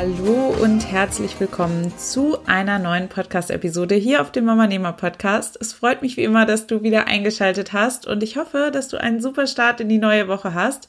[0.00, 5.58] Hallo und herzlich willkommen zu einer neuen Podcast-Episode hier auf dem Mama Nehmer Podcast.
[5.60, 8.98] Es freut mich wie immer, dass du wieder eingeschaltet hast und ich hoffe, dass du
[8.98, 10.88] einen super Start in die neue Woche hast.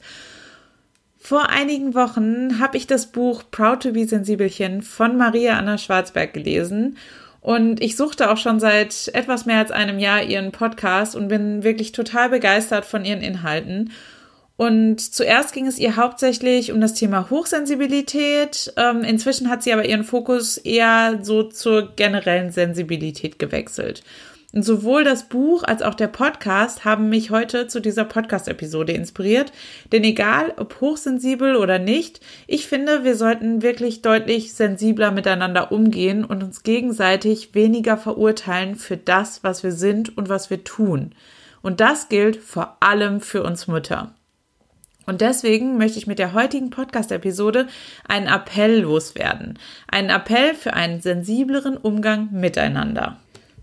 [1.18, 6.32] Vor einigen Wochen habe ich das Buch Proud to be Sensibelchen von Maria Anna Schwarzberg
[6.32, 6.96] gelesen
[7.42, 11.62] und ich suchte auch schon seit etwas mehr als einem Jahr ihren Podcast und bin
[11.64, 13.92] wirklich total begeistert von ihren Inhalten.
[14.56, 18.72] Und zuerst ging es ihr hauptsächlich um das Thema Hochsensibilität.
[18.76, 24.02] Ähm, inzwischen hat sie aber ihren Fokus eher so zur generellen Sensibilität gewechselt.
[24.54, 29.50] Und sowohl das Buch als auch der Podcast haben mich heute zu dieser Podcast-Episode inspiriert.
[29.92, 36.22] Denn egal, ob hochsensibel oder nicht, ich finde, wir sollten wirklich deutlich sensibler miteinander umgehen
[36.22, 41.14] und uns gegenseitig weniger verurteilen für das, was wir sind und was wir tun.
[41.62, 44.12] Und das gilt vor allem für uns Mütter.
[45.06, 47.66] Und deswegen möchte ich mit der heutigen Podcast-Episode
[48.06, 49.58] einen Appell loswerden.
[49.88, 53.18] Einen Appell für einen sensibleren Umgang miteinander.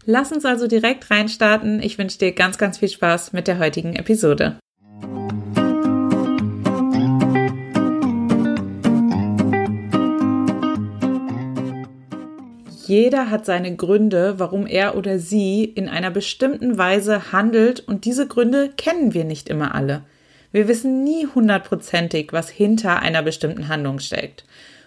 [0.06, 1.82] Lass uns also direkt reinstarten.
[1.82, 4.58] Ich wünsche dir ganz, ganz viel Spaß mit der heutigen Episode.
[12.86, 18.28] Jeder hat seine Gründe, warum er oder sie in einer bestimmten Weise handelt und diese
[18.28, 20.02] Gründe kennen wir nicht immer alle.
[20.52, 24.46] Wir wissen nie hundertprozentig, was hinter einer bestimmten Handlung steckt.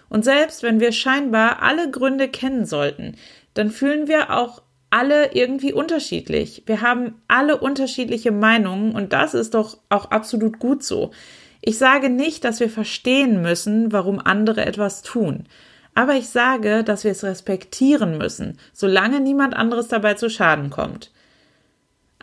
[0.09, 3.15] Und selbst wenn wir scheinbar alle Gründe kennen sollten,
[3.53, 6.63] dann fühlen wir auch alle irgendwie unterschiedlich.
[6.67, 11.11] Wir haben alle unterschiedliche Meinungen und das ist doch auch absolut gut so.
[11.61, 15.45] Ich sage nicht, dass wir verstehen müssen, warum andere etwas tun.
[15.95, 21.11] Aber ich sage, dass wir es respektieren müssen, solange niemand anderes dabei zu Schaden kommt.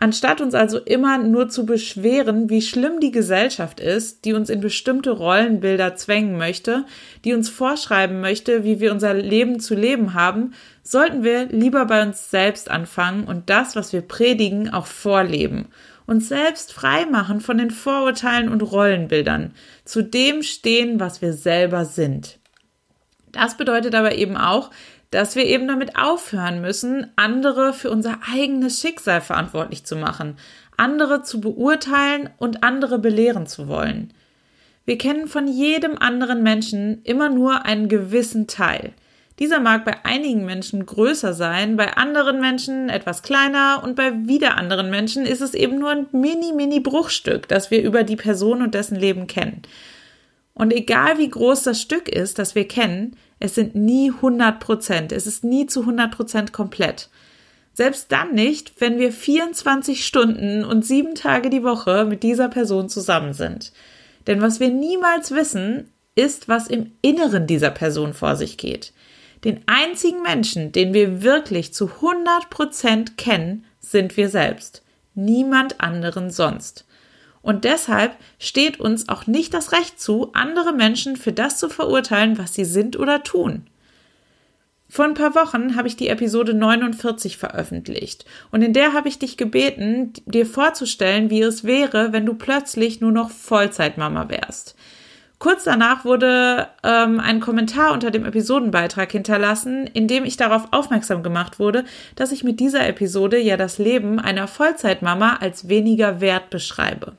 [0.03, 4.59] Anstatt uns also immer nur zu beschweren, wie schlimm die Gesellschaft ist, die uns in
[4.59, 6.85] bestimmte Rollenbilder zwängen möchte,
[7.23, 12.01] die uns vorschreiben möchte, wie wir unser Leben zu leben haben, sollten wir lieber bei
[12.01, 15.67] uns selbst anfangen und das, was wir predigen, auch vorleben.
[16.07, 19.53] Uns selbst frei machen von den Vorurteilen und Rollenbildern,
[19.85, 22.39] zu dem stehen, was wir selber sind.
[23.31, 24.71] Das bedeutet aber eben auch,
[25.11, 30.37] dass wir eben damit aufhören müssen, andere für unser eigenes Schicksal verantwortlich zu machen,
[30.77, 34.13] andere zu beurteilen und andere belehren zu wollen.
[34.85, 38.93] Wir kennen von jedem anderen Menschen immer nur einen gewissen Teil.
[39.37, 44.57] Dieser mag bei einigen Menschen größer sein, bei anderen Menschen etwas kleiner und bei wieder
[44.57, 48.61] anderen Menschen ist es eben nur ein mini, mini Bruchstück, das wir über die Person
[48.61, 49.63] und dessen Leben kennen.
[50.61, 55.11] Und egal wie groß das Stück ist, das wir kennen, es sind nie 100 Prozent.
[55.11, 57.09] Es ist nie zu 100 Prozent komplett.
[57.73, 62.89] Selbst dann nicht, wenn wir 24 Stunden und sieben Tage die Woche mit dieser Person
[62.89, 63.73] zusammen sind.
[64.27, 68.93] Denn was wir niemals wissen, ist, was im Inneren dieser Person vor sich geht.
[69.43, 74.83] Den einzigen Menschen, den wir wirklich zu 100 Prozent kennen, sind wir selbst.
[75.15, 76.85] Niemand anderen sonst.
[77.41, 82.37] Und deshalb steht uns auch nicht das Recht zu, andere Menschen für das zu verurteilen,
[82.37, 83.67] was sie sind oder tun.
[84.87, 89.17] Vor ein paar Wochen habe ich die Episode 49 veröffentlicht und in der habe ich
[89.17, 94.75] dich gebeten, dir vorzustellen, wie es wäre, wenn du plötzlich nur noch Vollzeitmama wärst.
[95.39, 101.23] Kurz danach wurde ähm, ein Kommentar unter dem Episodenbeitrag hinterlassen, in dem ich darauf aufmerksam
[101.23, 101.85] gemacht wurde,
[102.15, 107.13] dass ich mit dieser Episode ja das Leben einer Vollzeitmama als weniger wert beschreibe.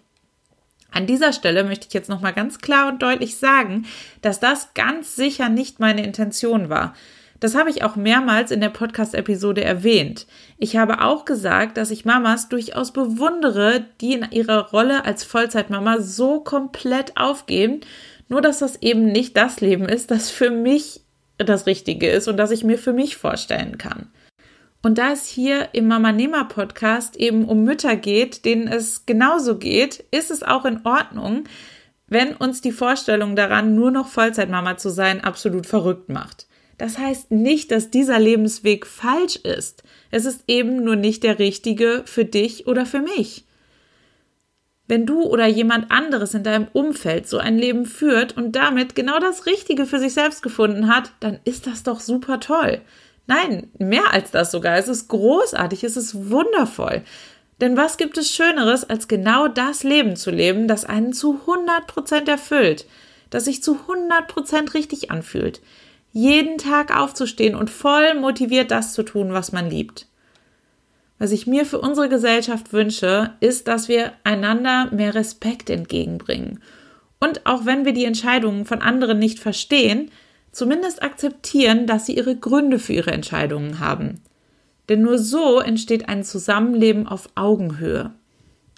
[0.92, 3.86] An dieser Stelle möchte ich jetzt nochmal ganz klar und deutlich sagen,
[4.20, 6.94] dass das ganz sicher nicht meine Intention war.
[7.40, 10.28] Das habe ich auch mehrmals in der Podcast-Episode erwähnt.
[10.58, 16.00] Ich habe auch gesagt, dass ich Mamas durchaus bewundere, die in ihrer Rolle als Vollzeitmama
[16.00, 17.80] so komplett aufgeben,
[18.28, 21.00] nur dass das eben nicht das Leben ist, das für mich
[21.38, 24.08] das Richtige ist und das ich mir für mich vorstellen kann.
[24.82, 29.56] Und da es hier im Mama Nehmer Podcast eben um Mütter geht, denen es genauso
[29.58, 31.44] geht, ist es auch in Ordnung,
[32.08, 36.46] wenn uns die Vorstellung daran, nur noch Vollzeitmama zu sein, absolut verrückt macht.
[36.79, 39.84] Das heißt nicht, dass dieser Lebensweg falsch ist.
[40.11, 43.46] Es ist eben nur nicht der richtige für dich oder für mich.
[44.88, 49.20] Wenn du oder jemand anderes in deinem Umfeld so ein Leben führt und damit genau
[49.20, 52.81] das Richtige für sich selbst gefunden hat, dann ist das doch super toll.
[53.26, 54.76] Nein, mehr als das sogar.
[54.76, 57.02] Es ist großartig, es ist wundervoll.
[57.60, 61.86] Denn was gibt es Schöneres, als genau das Leben zu leben, das einen zu 100
[61.86, 62.86] Prozent erfüllt,
[63.30, 65.60] das sich zu 100 Prozent richtig anfühlt?
[66.12, 70.06] Jeden Tag aufzustehen und voll motiviert das zu tun, was man liebt.
[71.18, 76.60] Was ich mir für unsere Gesellschaft wünsche, ist, dass wir einander mehr Respekt entgegenbringen.
[77.20, 80.10] Und auch wenn wir die Entscheidungen von anderen nicht verstehen,
[80.52, 84.20] zumindest akzeptieren, dass sie ihre Gründe für ihre Entscheidungen haben.
[84.88, 88.12] Denn nur so entsteht ein Zusammenleben auf Augenhöhe.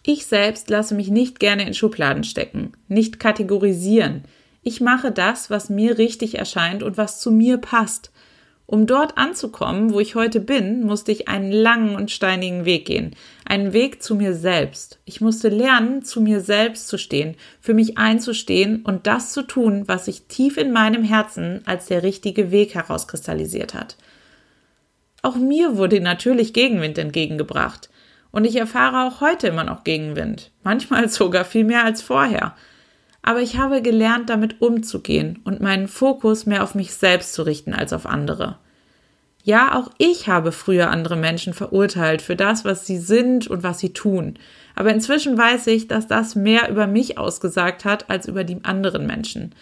[0.02, 4.22] Ich selbst lasse mich nicht gerne in Schubladen stecken, nicht kategorisieren.
[4.62, 8.10] Ich mache das, was mir richtig erscheint und was zu mir passt.
[8.66, 13.14] Um dort anzukommen, wo ich heute bin, musste ich einen langen und steinigen Weg gehen.
[13.44, 15.00] Einen Weg zu mir selbst.
[15.04, 19.84] Ich musste lernen, zu mir selbst zu stehen, für mich einzustehen und das zu tun,
[19.86, 23.96] was sich tief in meinem Herzen als der richtige Weg herauskristallisiert hat.
[25.20, 27.90] Auch mir wurde natürlich Gegenwind entgegengebracht.
[28.30, 30.50] Und ich erfahre auch heute immer noch Gegenwind.
[30.62, 32.54] Manchmal sogar viel mehr als vorher
[33.26, 37.72] aber ich habe gelernt, damit umzugehen und meinen Fokus mehr auf mich selbst zu richten
[37.72, 38.58] als auf andere.
[39.42, 43.78] Ja, auch ich habe früher andere Menschen verurteilt für das, was sie sind und was
[43.78, 44.34] sie tun.
[44.74, 49.06] Aber inzwischen weiß ich, dass das mehr über mich ausgesagt hat als über die anderen
[49.06, 49.54] Menschen.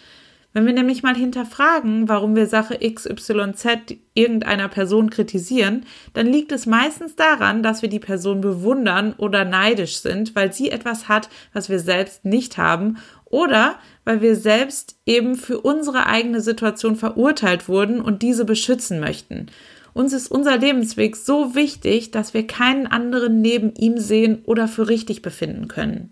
[0.53, 6.67] Wenn wir nämlich mal hinterfragen, warum wir Sache XYZ irgendeiner Person kritisieren, dann liegt es
[6.67, 11.69] meistens daran, dass wir die Person bewundern oder neidisch sind, weil sie etwas hat, was
[11.69, 17.99] wir selbst nicht haben oder weil wir selbst eben für unsere eigene Situation verurteilt wurden
[17.99, 19.47] und diese beschützen möchten.
[19.93, 24.87] Uns ist unser Lebensweg so wichtig, dass wir keinen anderen neben ihm sehen oder für
[24.87, 26.11] richtig befinden können.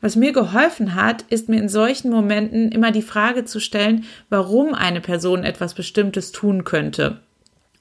[0.00, 4.74] Was mir geholfen hat, ist mir in solchen Momenten immer die Frage zu stellen, warum
[4.74, 7.20] eine Person etwas Bestimmtes tun könnte.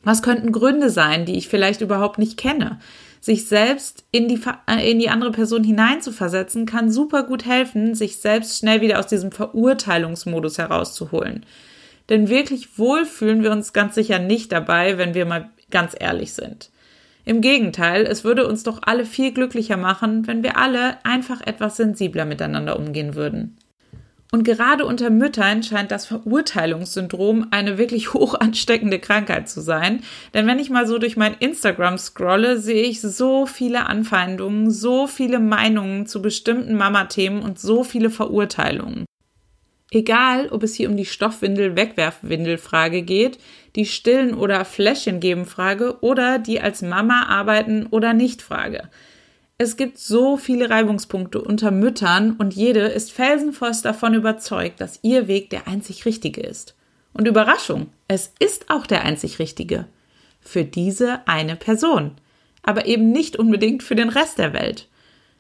[0.04, 2.80] Was könnten Gründe sein, die ich vielleicht überhaupt nicht kenne?
[3.22, 8.18] sich selbst in die, äh, in die andere Person hineinzuversetzen, kann super gut helfen, sich
[8.18, 11.46] selbst schnell wieder aus diesem Verurteilungsmodus herauszuholen.
[12.08, 16.34] Denn wirklich wohl fühlen wir uns ganz sicher nicht dabei, wenn wir mal ganz ehrlich
[16.34, 16.72] sind.
[17.26, 21.78] Im Gegenteil, es würde uns doch alle viel glücklicher machen, wenn wir alle einfach etwas
[21.78, 23.58] sensibler miteinander umgehen würden.
[24.32, 30.04] Und gerade unter Müttern scheint das Verurteilungssyndrom eine wirklich hoch ansteckende Krankheit zu sein.
[30.34, 35.08] Denn wenn ich mal so durch mein Instagram scrolle, sehe ich so viele Anfeindungen, so
[35.08, 39.06] viele Meinungen zu bestimmten Mama-Themen und so viele Verurteilungen.
[39.92, 43.40] Egal, ob es hier um die Stoffwindel-Wegwerfwindel-Frage geht,
[43.76, 48.90] die Stillen- oder Fläschchen-Geben-Frage oder die als Mama arbeiten oder nicht Frage.
[49.58, 55.28] Es gibt so viele Reibungspunkte unter Müttern und jede ist felsenfest davon überzeugt, dass ihr
[55.28, 56.76] Weg der einzig richtige ist.
[57.12, 59.88] Und Überraschung, es ist auch der einzig richtige.
[60.40, 62.12] Für diese eine Person.
[62.64, 64.88] Aber eben nicht unbedingt für den Rest der Welt.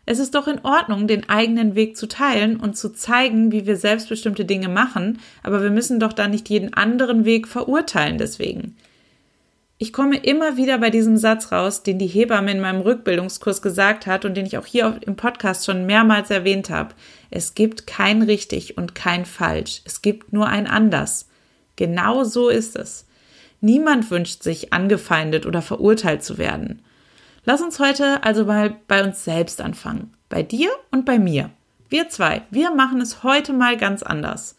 [0.10, 3.78] Es ist doch in Ordnung, den eigenen Weg zu teilen und zu zeigen, wie wir
[3.78, 8.76] selbstbestimmte Dinge machen, aber wir müssen doch da nicht jeden anderen Weg verurteilen deswegen.
[9.78, 14.08] Ich komme immer wieder bei diesem Satz raus, den die Hebamme in meinem Rückbildungskurs gesagt
[14.08, 16.96] hat und den ich auch hier im Podcast schon mehrmals erwähnt habe.
[17.30, 19.84] Es gibt kein richtig und kein falsch.
[19.86, 21.28] Es gibt nur ein anders.
[21.76, 23.06] Genau so ist es.
[23.62, 26.82] Niemand wünscht sich, angefeindet oder verurteilt zu werden.
[27.50, 30.14] Lass uns heute also mal bei uns selbst anfangen.
[30.30, 31.50] Bei dir und bei mir.
[31.90, 34.56] Wir zwei, wir machen es heute mal ganz anders.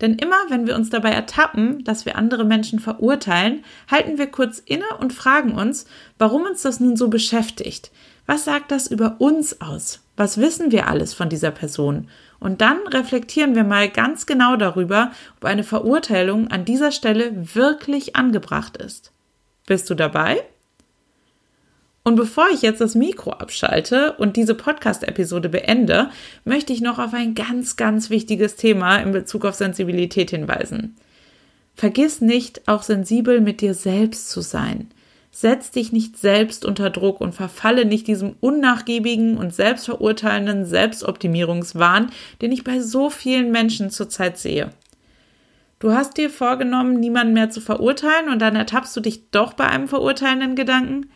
[0.00, 4.58] Denn immer, wenn wir uns dabei ertappen, dass wir andere Menschen verurteilen, halten wir kurz
[4.58, 5.86] inne und fragen uns,
[6.18, 7.92] warum uns das nun so beschäftigt.
[8.26, 10.00] Was sagt das über uns aus?
[10.16, 12.08] Was wissen wir alles von dieser Person?
[12.40, 18.16] Und dann reflektieren wir mal ganz genau darüber, ob eine Verurteilung an dieser Stelle wirklich
[18.16, 19.12] angebracht ist.
[19.68, 20.42] Bist du dabei?
[22.04, 26.10] Und bevor ich jetzt das Mikro abschalte und diese Podcast-Episode beende,
[26.44, 30.96] möchte ich noch auf ein ganz, ganz wichtiges Thema in Bezug auf Sensibilität hinweisen.
[31.74, 34.90] Vergiss nicht, auch sensibel mit dir selbst zu sein.
[35.30, 42.10] Setz dich nicht selbst unter Druck und verfalle nicht diesem unnachgiebigen und selbstverurteilenden Selbstoptimierungswahn,
[42.42, 44.70] den ich bei so vielen Menschen zurzeit sehe.
[45.78, 49.66] Du hast dir vorgenommen, niemanden mehr zu verurteilen und dann ertappst du dich doch bei
[49.66, 51.06] einem verurteilenden Gedanken?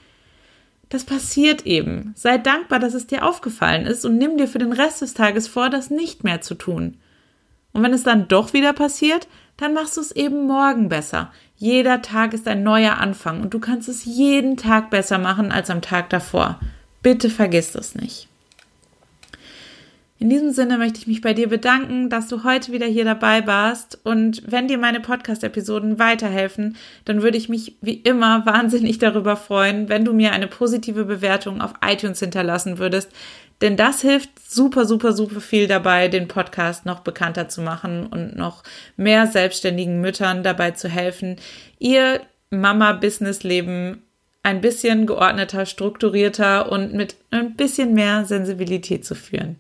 [0.88, 2.12] Das passiert eben.
[2.16, 5.48] Sei dankbar, dass es dir aufgefallen ist und nimm dir für den Rest des Tages
[5.48, 6.96] vor, das nicht mehr zu tun.
[7.72, 9.26] Und wenn es dann doch wieder passiert,
[9.56, 11.32] dann machst du es eben morgen besser.
[11.56, 15.70] Jeder Tag ist ein neuer Anfang und du kannst es jeden Tag besser machen als
[15.70, 16.60] am Tag davor.
[17.02, 18.28] Bitte vergiss das nicht.
[20.18, 23.46] In diesem Sinne möchte ich mich bei dir bedanken, dass du heute wieder hier dabei
[23.46, 23.98] warst.
[24.02, 29.90] Und wenn dir meine Podcast-Episoden weiterhelfen, dann würde ich mich wie immer wahnsinnig darüber freuen,
[29.90, 33.10] wenn du mir eine positive Bewertung auf iTunes hinterlassen würdest.
[33.60, 38.36] Denn das hilft super, super, super viel dabei, den Podcast noch bekannter zu machen und
[38.36, 38.62] noch
[38.96, 41.36] mehr selbstständigen Müttern dabei zu helfen,
[41.78, 42.20] ihr
[42.50, 44.02] Mama-Business-Leben
[44.42, 49.58] ein bisschen geordneter, strukturierter und mit ein bisschen mehr Sensibilität zu führen.